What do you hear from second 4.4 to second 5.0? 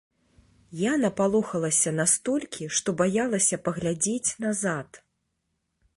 назад.